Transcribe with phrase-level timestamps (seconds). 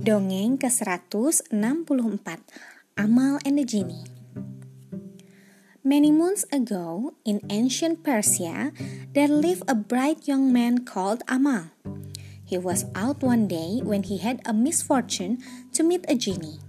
[0.00, 2.40] Dongeng ke-164
[2.96, 4.08] Amal and the Genie
[5.84, 8.72] Many moons ago, in ancient Persia,
[9.12, 11.68] there lived a bright young man called Amal.
[12.40, 15.44] He was out one day when he had a misfortune
[15.76, 16.64] to meet a genie.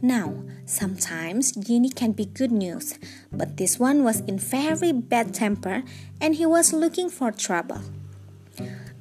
[0.00, 2.96] Now, sometimes genie can be good news,
[3.28, 5.84] but this one was in very bad temper
[6.24, 7.84] and he was looking for trouble.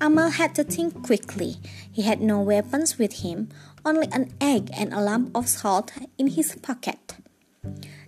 [0.05, 1.58] Amal had to think quickly.
[1.91, 3.50] He had no weapons with him,
[3.84, 7.16] only an egg and a lump of salt in his pocket.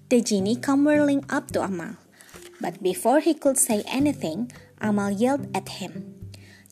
[0.09, 1.97] The genie came whirling up to Amal.
[2.61, 6.13] But before he could say anything, Amal yelled at him,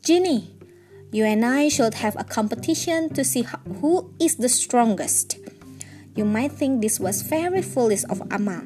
[0.04, 0.54] Genie,
[1.12, 3.48] you and I should have a competition to see
[3.82, 5.40] who is the strongest.
[6.16, 8.62] You might think this was very foolish of Amal,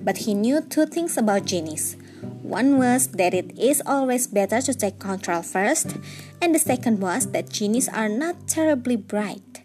[0.00, 1.96] but he knew two things about genies.
[2.42, 5.96] One was that it is always better to take control first,
[6.40, 9.62] and the second was that genies are not terribly bright.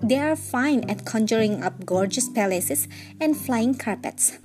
[0.00, 2.88] They are fine at conjuring up gorgeous palaces
[3.20, 4.38] and flying carpets,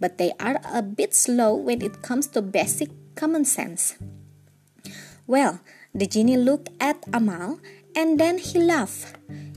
[0.00, 3.96] but they are a bit slow when it comes to basic common sense.
[5.26, 5.60] Well,
[5.94, 7.60] the genie looked at Amal
[7.94, 9.16] and then he laughed.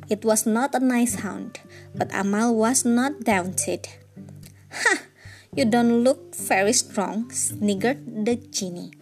[0.09, 1.59] It was not a nice sound,
[1.93, 3.87] but Amal was not daunted.
[4.71, 5.08] Ha!
[5.55, 8.93] You don't look very strong, sniggered the genie.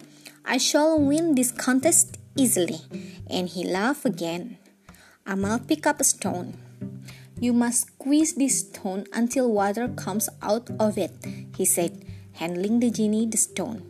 [0.44, 2.80] I shall win this contest easily.
[3.28, 4.56] And he laughed again.
[5.26, 6.56] Amal picked up a stone.
[7.38, 11.12] You must squeeze this stone until water comes out of it,
[11.54, 13.84] he said, handling the genie the stone.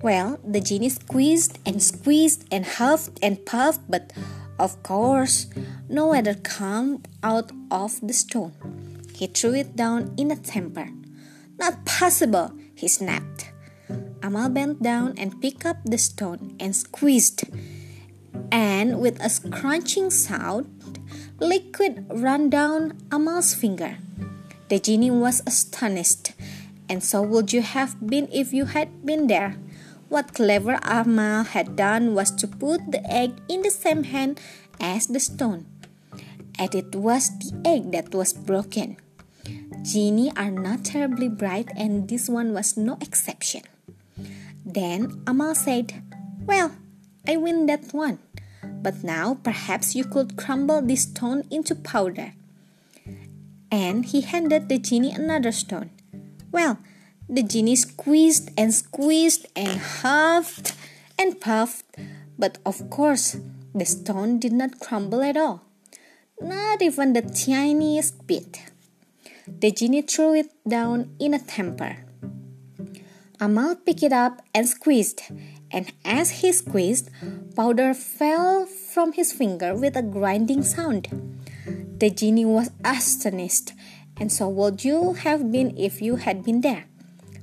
[0.00, 4.12] Well, the genie squeezed and squeezed and huffed and puffed, but
[4.58, 5.48] of course,
[5.88, 8.52] no water came out of the stone.
[9.12, 10.88] He threw it down in a temper.
[11.60, 13.52] Not possible, he snapped.
[14.24, 17.44] Amal bent down and picked up the stone and squeezed.
[18.50, 20.72] And with a crunching sound,
[21.38, 23.98] liquid ran down Amal's finger.
[24.72, 26.32] The genie was astonished,
[26.88, 29.60] and so would you have been if you had been there.
[30.08, 34.40] What clever Amal had done was to put the egg in the same hand
[34.80, 35.66] as the stone.
[36.58, 38.96] And it was the egg that was broken.
[39.82, 43.62] Genie are not terribly bright, and this one was no exception.
[44.64, 46.02] Then Amal said,
[46.44, 46.72] Well,
[47.26, 48.18] I win that one.
[48.62, 52.32] But now perhaps you could crumble this stone into powder.
[53.70, 55.90] And he handed the genie another stone.
[56.52, 56.78] Well,
[57.28, 60.74] the genie squeezed and squeezed and huffed
[61.18, 61.84] and puffed,
[62.38, 63.36] but of course
[63.74, 65.62] the stone did not crumble at all.
[66.40, 68.69] Not even the tiniest bit.
[69.46, 72.04] The genie threw it down in a temper.
[73.40, 75.22] Amal picked it up and squeezed,
[75.70, 77.08] and as he squeezed,
[77.56, 81.08] powder fell from his finger with a grinding sound.
[81.98, 83.72] The genie was astonished,
[84.18, 86.84] and so would you have been if you had been there.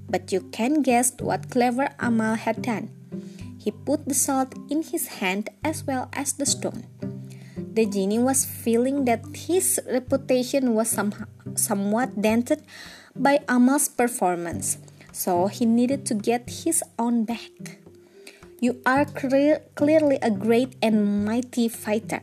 [0.09, 2.89] But you can guess what clever Amal had done.
[3.57, 6.85] He put the salt in his hand as well as the stone.
[7.73, 11.25] The genie was feeling that his reputation was somehow,
[11.57, 12.63] somewhat dented
[13.15, 14.77] by Amal's performance,
[15.11, 17.79] so he needed to get his own back.
[18.59, 22.21] You are clear, clearly a great and mighty fighter,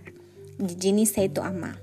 [0.59, 1.75] the genie said to Amal.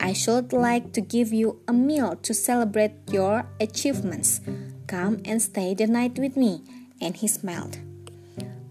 [0.00, 4.40] I should like to give you a meal to celebrate your achievements.
[4.86, 6.62] Come and stay the night with me.
[7.02, 7.78] And he smiled.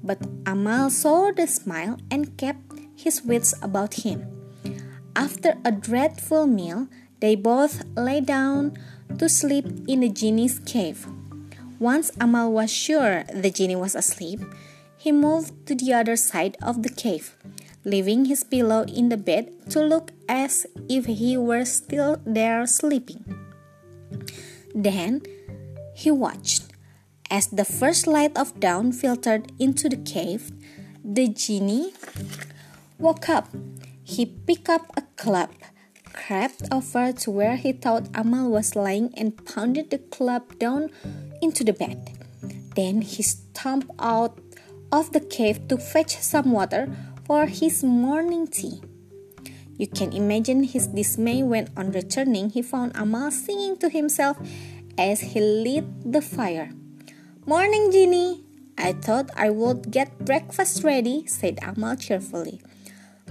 [0.04, 4.26] But Amal saw the smile and kept his wits about him.
[5.16, 6.88] After a dreadful meal,
[7.20, 8.78] they both lay down
[9.18, 11.08] to sleep in the genie's cave.
[11.80, 14.40] Once Amal was sure the genie was asleep,
[14.98, 17.38] he moved to the other side of the cave,
[17.86, 23.24] leaving his pillow in the bed to look as if he were still there sleeping.
[24.76, 25.24] Then
[25.96, 26.72] he watched.
[27.32, 30.52] As the first light of dawn filtered into the cave,
[31.06, 31.94] the genie
[32.98, 33.48] woke up.
[34.04, 35.52] He picked up a club,
[36.20, 40.92] crept over to where he thought Amal was lying, and pounded the club down
[41.42, 42.12] into the bed.
[42.76, 44.38] Then he stomped out
[44.92, 46.92] of the cave to fetch some water
[47.26, 48.82] for his morning tea.
[49.78, 54.38] You can imagine his dismay when, on returning, he found Amal singing to himself
[54.98, 56.72] as he lit the fire.
[57.46, 58.44] Morning, Genie!
[58.78, 62.62] I thought I would get breakfast ready, said Amal cheerfully.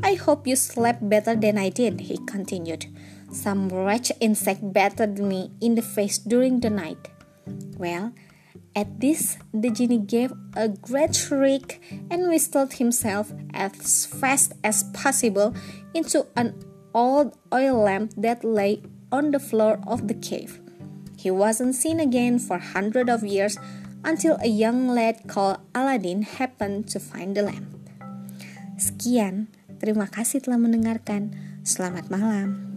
[0.03, 2.87] I hope you slept better than I did, he continued.
[3.33, 7.09] Some wretched insect battered me in the face during the night.
[7.77, 8.13] Well,
[8.75, 15.55] at this, the genie gave a great shriek and whistled himself as fast as possible
[15.95, 16.55] into an
[16.95, 20.61] old oil lamp that lay on the floor of the cave.
[21.19, 23.59] He wasn't seen again for hundreds of years
[24.05, 27.75] until a young lad called Aladdin happened to find the lamp.
[28.77, 29.49] Sekian,
[29.79, 31.33] terima kasih telah mendengarkan.
[31.65, 32.68] Selamat malam.